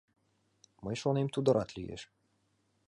Мый 0.83 0.95
шонем, 1.01 1.27
тудо 1.35 1.49
рат 1.55 1.69
лиеш! 1.75 2.01